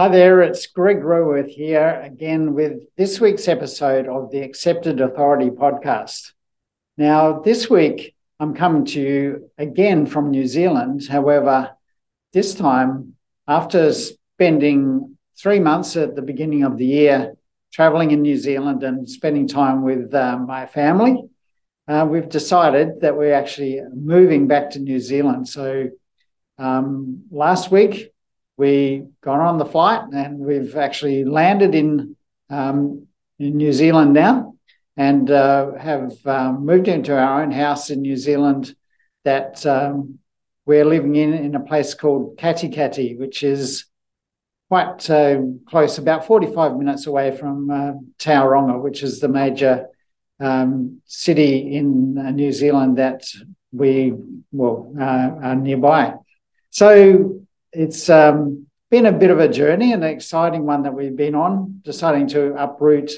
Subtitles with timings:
[0.00, 5.50] Hi there, it's Greg Roworth here again with this week's episode of the Accepted Authority
[5.50, 6.32] podcast.
[6.96, 11.06] Now, this week I'm coming to you again from New Zealand.
[11.06, 11.76] However,
[12.32, 13.16] this time
[13.46, 17.34] after spending three months at the beginning of the year
[17.70, 21.24] traveling in New Zealand and spending time with uh, my family,
[21.88, 25.46] uh, we've decided that we're actually moving back to New Zealand.
[25.46, 25.90] So
[26.56, 28.14] um, last week
[28.60, 32.14] we got on the flight and we've actually landed in
[32.50, 33.06] um,
[33.38, 34.54] in New Zealand now
[34.98, 38.74] and uh, have um, moved into our own house in New Zealand
[39.24, 40.18] that um,
[40.66, 43.86] we're living in in a place called Katikati, which is
[44.68, 49.88] quite uh, close, about 45 minutes away from uh, Tauranga, which is the major
[50.38, 53.22] um, city in uh, New Zealand that
[53.72, 54.12] we
[54.52, 56.12] well uh, are nearby.
[56.68, 57.40] So
[57.72, 61.80] it's um, been a bit of a journey, an exciting one that we've been on,
[61.84, 63.12] deciding to uproot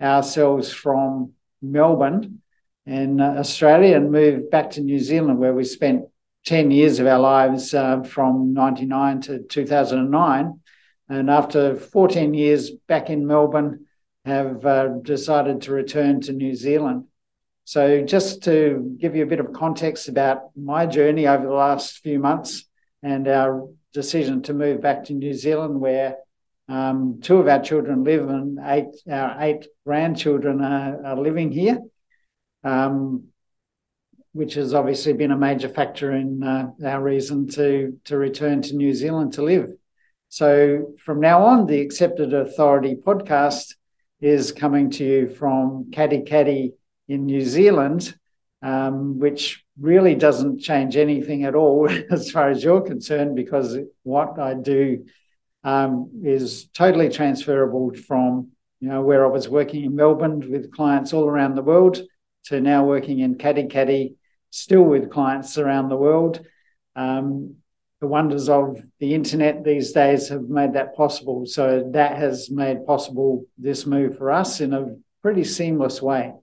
[0.00, 2.40] ourselves from Melbourne
[2.86, 6.04] in uh, Australia and move back to New Zealand, where we spent
[6.46, 10.60] 10 years of our lives uh, from 99 to 2009.
[11.10, 13.86] And after 14 years back in Melbourne,
[14.24, 17.04] have uh, decided to return to New Zealand.
[17.64, 21.98] So, just to give you a bit of context about my journey over the last
[21.98, 22.64] few months,
[23.02, 26.16] and our decision to move back to New Zealand, where
[26.68, 31.80] um, two of our children live and eight our eight grandchildren are, are living here,
[32.64, 33.24] um,
[34.32, 38.76] which has obviously been a major factor in uh, our reason to to return to
[38.76, 39.70] New Zealand to live.
[40.28, 43.74] So from now on, the Accepted Authority podcast
[44.20, 46.72] is coming to you from Katikati
[47.08, 48.14] in New Zealand,
[48.60, 54.38] um, which really doesn't change anything at all as far as you're concerned, because what
[54.38, 55.06] I do
[55.64, 58.48] um, is totally transferable from
[58.80, 62.00] you know where I was working in Melbourne with clients all around the world
[62.44, 64.14] to now working in Katikati,
[64.50, 66.40] still with clients around the world.
[66.96, 67.56] Um,
[68.00, 71.46] the wonders of the internet these days have made that possible.
[71.46, 76.34] So that has made possible this move for us in a pretty seamless way.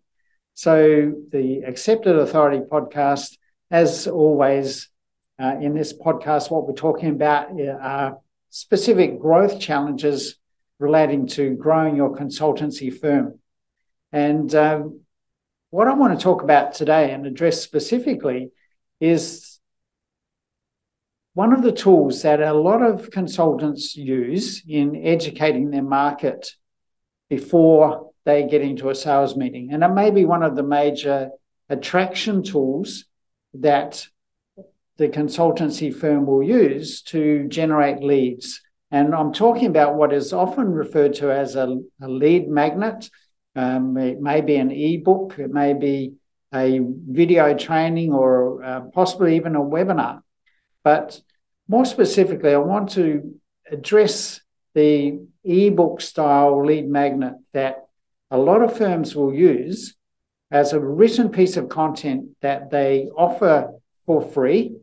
[0.55, 3.37] So the Accepted Authority podcast,
[3.69, 4.89] as always,
[5.37, 8.19] uh, in this podcast, what we're talking about are
[8.51, 10.37] specific growth challenges
[10.79, 13.39] relating to growing your consultancy firm.
[14.13, 15.01] And um,
[15.71, 18.51] what I want to talk about today and address specifically
[19.01, 19.59] is
[21.33, 26.51] one of the tools that a lot of consultants use in educating their market
[27.29, 29.71] before they get into a sales meeting.
[29.71, 31.29] And it may be one of the major
[31.69, 33.05] attraction tools
[33.53, 34.07] that
[34.97, 38.61] the consultancy firm will use to generate leads.
[38.91, 43.09] And I'm talking about what is often referred to as a, a lead magnet.
[43.55, 46.13] Um, it may be an ebook, it may be
[46.53, 50.21] a video training, or uh, possibly even a webinar.
[50.83, 51.19] But
[51.67, 54.41] more specifically, I want to address
[54.73, 57.84] the ebook style lead magnet that
[58.35, 59.95] a lot of firms will use
[60.51, 63.71] as a written piece of content that they offer
[64.05, 64.75] for free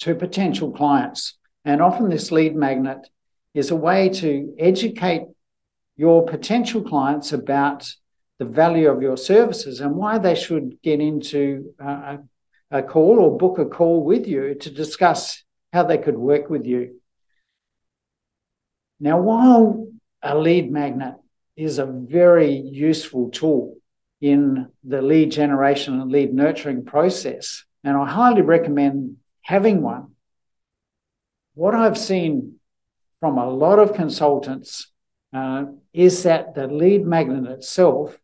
[0.00, 1.38] to potential clients.
[1.64, 3.08] And often this lead magnet
[3.54, 5.22] is a way to educate
[5.96, 7.88] your potential clients about
[8.38, 12.18] the value of your services and why they should get into a,
[12.70, 15.42] a call or book a call with you to discuss
[15.72, 17.00] how they could work with you.
[19.00, 19.88] Now, while
[20.22, 21.14] a lead magnet
[21.56, 23.76] is a very useful tool
[24.20, 27.64] in the lead generation and lead nurturing process.
[27.84, 30.12] And I highly recommend having one.
[31.54, 32.56] What I've seen
[33.20, 34.90] from a lot of consultants
[35.32, 38.16] uh, is that the lead magnet itself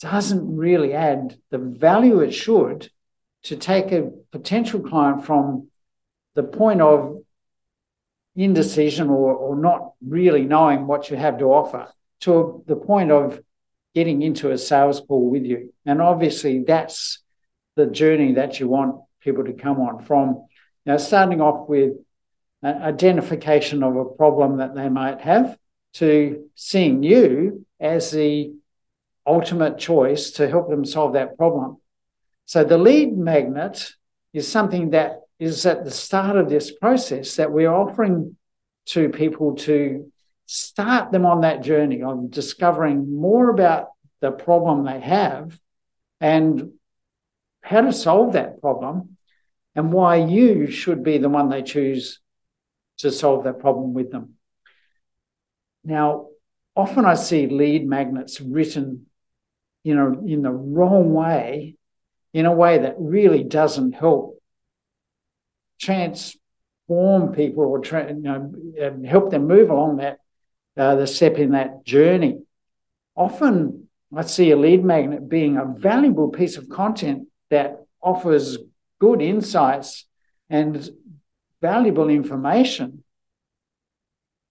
[0.00, 2.90] doesn't really add the value it should
[3.42, 5.68] to take a potential client from
[6.34, 7.22] the point of
[8.36, 11.88] indecision or, or not really knowing what you have to offer
[12.20, 13.40] to the point of
[13.94, 15.72] getting into a sales call with you.
[15.84, 17.18] And obviously, that's
[17.76, 20.46] the journey that you want people to come on from.
[20.86, 21.92] Now, starting off with
[22.64, 25.58] identification of a problem that they might have
[25.94, 28.54] to seeing you as the
[29.26, 31.78] ultimate choice to help them solve that problem.
[32.44, 33.92] So, the lead magnet
[34.32, 38.36] is something that is at the start of this process that we're offering
[38.86, 40.12] to people to
[40.52, 45.56] start them on that journey of discovering more about the problem they have
[46.20, 46.72] and
[47.62, 49.16] how to solve that problem
[49.76, 52.18] and why you should be the one they choose
[52.98, 54.34] to solve that problem with them.
[55.84, 56.26] Now,
[56.74, 59.06] often I see lead magnets written,
[59.84, 61.76] you know, in the wrong way,
[62.34, 64.42] in a way that really doesn't help
[65.80, 70.18] transform people or you know, help them move along that
[70.80, 72.38] uh, the step in that journey.
[73.14, 78.56] Often, I see a lead magnet being a valuable piece of content that offers
[78.98, 80.06] good insights
[80.48, 80.90] and
[81.60, 83.04] valuable information,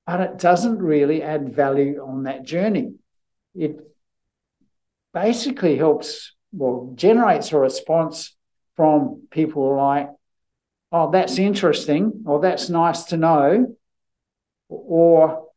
[0.05, 2.93] but it doesn't really add value on that journey.
[3.55, 3.79] It
[5.13, 8.35] basically helps, well, generates a response
[8.75, 10.11] from people like,
[10.91, 13.75] oh, that's interesting, or that's nice to know,
[14.69, 15.48] or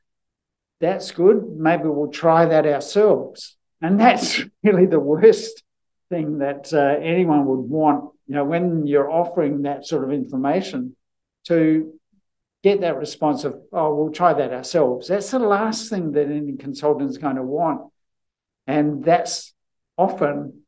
[0.83, 3.57] that's good, maybe we'll try that ourselves.
[3.81, 5.63] And that's really the worst
[6.11, 10.97] thing that uh, anyone would want, you know, when you're offering that sort of information
[11.47, 11.95] to
[12.65, 15.07] get that response of, oh, we'll try that ourselves.
[15.07, 17.93] That's the last thing that any consultant is going to want.
[18.67, 19.55] And that's
[19.97, 20.63] often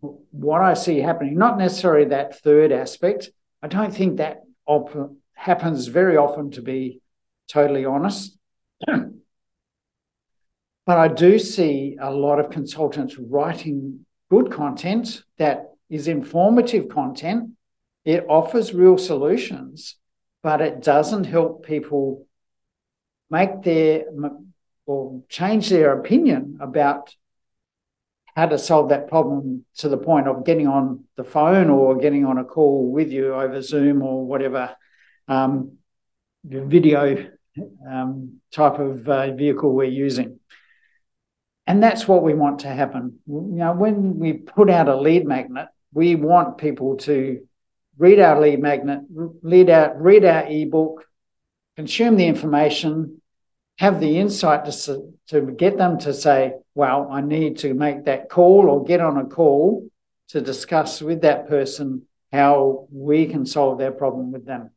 [0.00, 3.30] what I see happening, not necessarily that third aspect.
[3.62, 7.02] I don't think that op- happens very often, to be
[7.48, 8.38] totally honest.
[10.86, 17.50] but I do see a lot of consultants writing good content that is informative content.
[18.04, 19.96] It offers real solutions,
[20.44, 22.26] but it doesn't help people
[23.28, 24.04] make their
[24.86, 27.12] or change their opinion about
[28.36, 32.24] how to solve that problem to the point of getting on the phone or getting
[32.24, 34.76] on a call with you over Zoom or whatever
[35.26, 35.78] um,
[36.44, 37.26] video
[37.90, 40.38] um, type of uh, vehicle we're using.
[41.66, 43.18] And that's what we want to happen.
[43.26, 47.46] You know, when we put out a lead magnet, we want people to
[47.98, 51.04] read our lead magnet, read out, read our ebook,
[51.76, 53.20] consume the information,
[53.78, 58.28] have the insight to, to get them to say, well, I need to make that
[58.28, 59.88] call or get on a call
[60.28, 62.02] to discuss with that person
[62.32, 64.70] how we can solve their problem with them.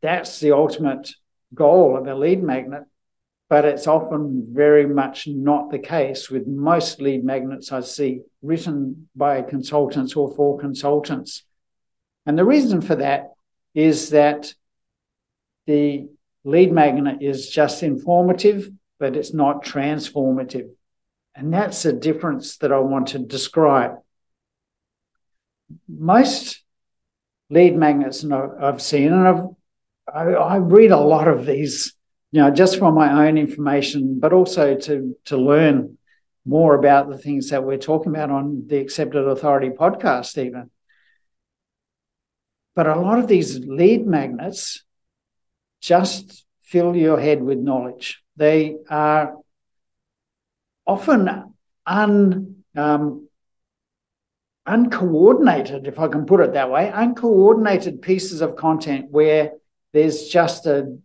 [0.00, 1.10] That's the ultimate
[1.54, 2.84] goal of a lead magnet
[3.50, 9.08] but it's often very much not the case with most lead magnets I see written
[9.16, 11.42] by consultants or for consultants.
[12.24, 13.32] And the reason for that
[13.74, 14.54] is that
[15.66, 16.08] the
[16.44, 18.70] lead magnet is just informative,
[19.00, 20.70] but it's not transformative.
[21.34, 23.96] And that's a difference that I want to describe.
[25.88, 26.62] Most
[27.48, 29.44] lead magnets I've seen, and I've,
[30.12, 31.94] I, I read a lot of these
[32.32, 35.98] you know, just for my own information, but also to to learn
[36.44, 40.70] more about the things that we're talking about on the Accepted Authority podcast, even.
[42.74, 44.84] But a lot of these lead magnets
[45.80, 48.22] just fill your head with knowledge.
[48.36, 49.36] They are
[50.86, 51.54] often
[51.86, 53.28] un, um,
[54.66, 59.52] uncoordinated, if I can put it that way, uncoordinated pieces of content where
[59.92, 60.96] there's just a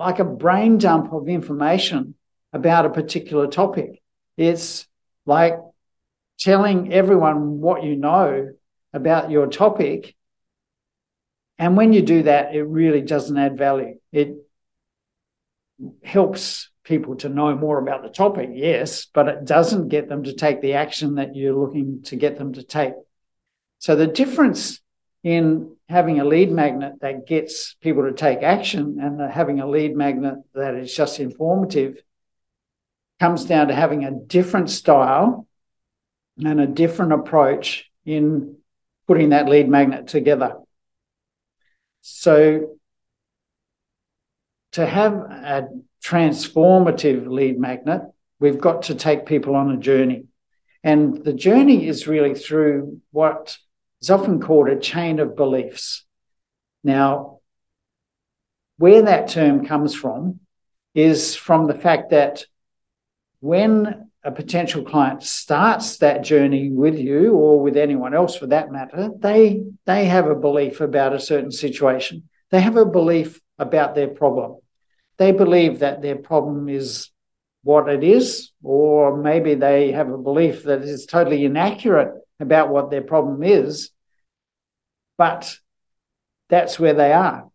[0.00, 2.14] like a brain dump of information
[2.54, 4.02] about a particular topic.
[4.38, 4.88] It's
[5.26, 5.58] like
[6.38, 8.48] telling everyone what you know
[8.94, 10.16] about your topic.
[11.58, 13.98] And when you do that, it really doesn't add value.
[14.10, 14.36] It
[16.02, 20.32] helps people to know more about the topic, yes, but it doesn't get them to
[20.32, 22.94] take the action that you're looking to get them to take.
[23.80, 24.80] So the difference
[25.22, 29.96] in having a lead magnet that gets people to take action and having a lead
[29.96, 32.00] magnet that is just informative
[33.18, 35.48] comes down to having a different style
[36.38, 38.56] and a different approach in
[39.08, 40.58] putting that lead magnet together.
[42.02, 42.76] So,
[44.72, 45.68] to have a
[46.04, 48.02] transformative lead magnet,
[48.38, 50.26] we've got to take people on a journey.
[50.84, 53.58] And the journey is really through what
[54.00, 56.04] is often called a chain of beliefs.
[56.82, 57.40] Now,
[58.78, 60.40] where that term comes from
[60.94, 62.44] is from the fact that
[63.40, 68.70] when a potential client starts that journey with you or with anyone else for that
[68.70, 72.28] matter, they, they have a belief about a certain situation.
[72.50, 74.58] They have a belief about their problem.
[75.16, 77.10] They believe that their problem is
[77.62, 82.90] what it is, or maybe they have a belief that is totally inaccurate about what
[82.90, 83.90] their problem is,
[85.16, 85.54] but
[86.48, 87.48] that's where they are.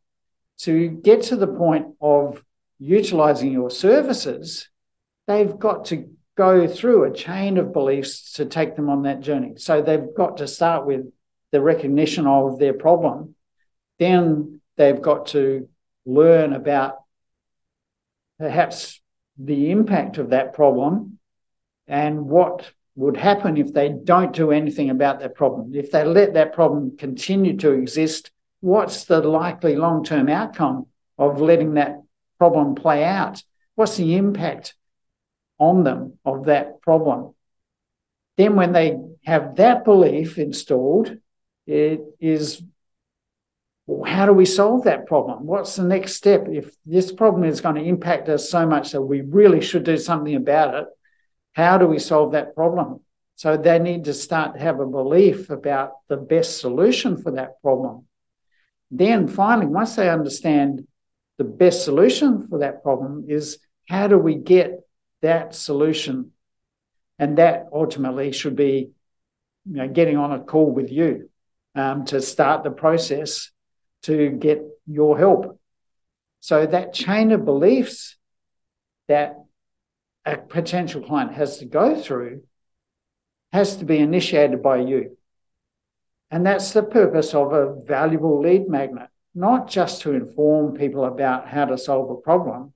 [0.60, 2.44] To get to the point of
[2.80, 4.70] utilizing your services,
[5.28, 9.54] they've got to go through a chain of beliefs to take them on that journey.
[9.58, 11.12] So they've got to start with
[11.52, 13.36] the recognition of their problem.
[14.00, 15.70] Then they've got to
[16.06, 16.98] learn about
[18.38, 19.02] perhaps
[19.38, 21.20] the impact of that problem
[21.88, 25.76] and what would happen if they don't do anything about that problem.
[25.76, 30.88] If they let that problem continue to exist, what's the likely long term outcome
[31.18, 32.02] of letting that
[32.38, 33.44] problem play out?
[33.76, 34.76] What's the impact
[35.60, 37.34] on them of that problem?
[38.38, 41.18] Then, when they have that belief installed,
[41.68, 42.62] it is
[43.88, 45.46] well, how do we solve that problem?
[45.46, 46.48] What's the next step?
[46.50, 49.98] If this problem is going to impact us so much that we really should do
[49.98, 50.86] something about it,
[51.56, 53.00] how do we solve that problem?
[53.36, 57.62] So they need to start to have a belief about the best solution for that
[57.62, 58.08] problem.
[58.92, 60.88] Then finally, once they understand
[61.38, 64.80] the best solution for that problem is how do we get
[65.22, 66.32] that solution?
[67.20, 68.92] And that ultimately should be
[69.66, 71.30] you know, getting on a call with you
[71.74, 73.52] um, to start the process
[74.04, 75.60] to get your help.
[76.42, 78.18] So that chain of beliefs
[79.08, 79.45] that
[80.26, 82.42] a potential client has to go through
[83.56, 85.18] has to be initiated by you.
[86.30, 91.48] And that's the purpose of a valuable lead magnet, not just to inform people about
[91.48, 92.74] how to solve a problem,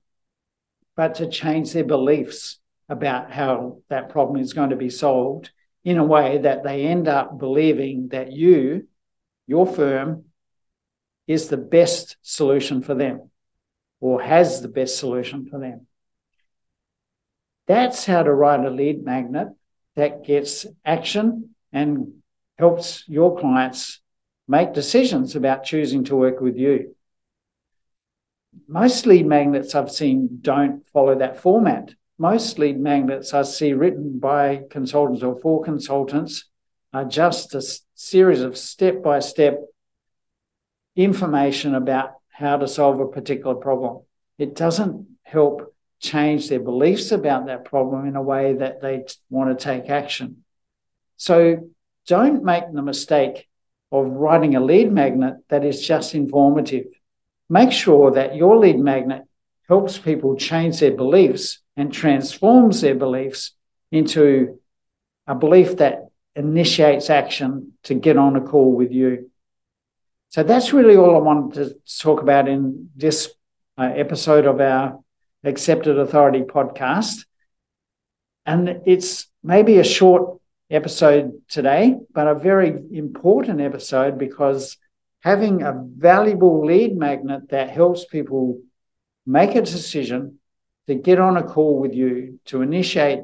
[0.96, 5.50] but to change their beliefs about how that problem is going to be solved
[5.84, 8.88] in a way that they end up believing that you,
[9.46, 10.24] your firm,
[11.26, 13.30] is the best solution for them
[14.00, 15.86] or has the best solution for them.
[17.70, 19.46] That's how to write a lead magnet
[19.94, 22.14] that gets action and
[22.58, 24.00] helps your clients
[24.48, 26.96] make decisions about choosing to work with you.
[28.66, 31.94] Most lead magnets I've seen don't follow that format.
[32.18, 36.46] Most lead magnets I see written by consultants or for consultants
[36.92, 37.62] are just a
[37.94, 39.60] series of step by step
[40.96, 44.02] information about how to solve a particular problem.
[44.38, 49.56] It doesn't help change their beliefs about that problem in a way that they want
[49.56, 50.44] to take action.
[51.16, 51.70] So
[52.06, 53.46] don't make the mistake
[53.92, 56.86] of writing a lead magnet that is just informative.
[57.48, 59.24] Make sure that your lead magnet
[59.68, 63.52] helps people change their beliefs and transforms their beliefs
[63.92, 64.58] into
[65.26, 69.30] a belief that initiates action to get on a call with you.
[70.30, 73.32] So that's really all I wanted to talk about in this
[73.76, 75.00] uh, episode of our
[75.44, 77.24] Accepted Authority podcast.
[78.46, 84.76] And it's maybe a short episode today, but a very important episode because
[85.20, 88.60] having a valuable lead magnet that helps people
[89.26, 90.38] make a decision
[90.86, 93.20] to get on a call with you to initiate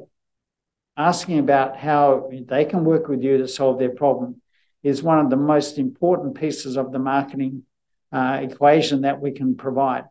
[0.97, 4.41] asking about how they can work with you to solve their problem
[4.83, 7.65] is one of the most important pieces of the marketing
[8.13, 10.05] uh, equation that we can provide.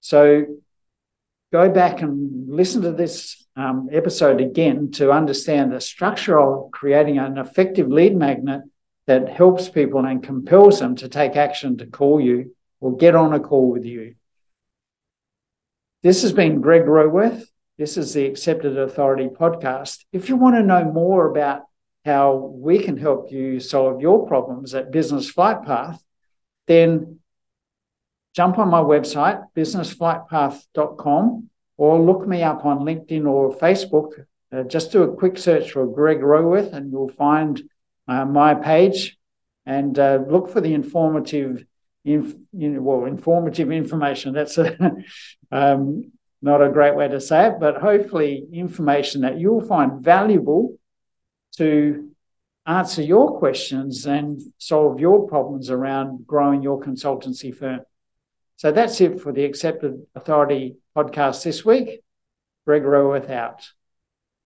[0.00, 0.46] So
[1.52, 7.18] go back and listen to this um, episode again to understand the structure of creating
[7.18, 8.62] an effective lead magnet
[9.06, 13.32] that helps people and compels them to take action to call you or get on
[13.32, 14.14] a call with you.
[16.02, 17.50] This has been Greg Roworth.
[17.76, 20.04] This is the Accepted Authority podcast.
[20.12, 21.62] If you want to know more about
[22.04, 26.02] how we can help you solve your problems at Business Flight Path,
[26.66, 27.19] then
[28.34, 34.26] jump on my website, businessflightpath.com, or look me up on LinkedIn or Facebook.
[34.52, 37.62] Uh, just do a quick search for Greg Roworth and you'll find
[38.08, 39.16] uh, my page
[39.64, 41.64] and uh, look for the informative,
[42.04, 44.34] inf- well, informative information.
[44.34, 44.76] That's a,
[45.52, 50.76] um, not a great way to say it, but hopefully information that you'll find valuable
[51.56, 52.10] to
[52.66, 57.80] answer your questions and solve your problems around growing your consultancy firm.
[58.60, 62.02] So that's it for the Accepted Authority podcast this week.
[62.66, 63.66] Greg Roworth out.